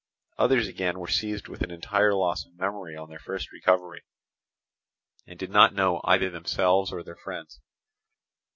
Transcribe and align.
Others 0.39 0.67
again 0.67 0.97
were 0.99 1.07
seized 1.07 1.47
with 1.47 1.61
an 1.61 1.69
entire 1.69 2.15
loss 2.15 2.43
of 2.47 2.57
memory 2.57 2.95
on 2.97 3.07
their 3.07 3.19
first 3.19 3.51
recovery, 3.51 4.01
and 5.27 5.37
did 5.37 5.51
not 5.51 5.75
know 5.75 6.01
either 6.05 6.31
themselves 6.31 6.91
or 6.91 7.03
their 7.03 7.17
friends. 7.17 7.59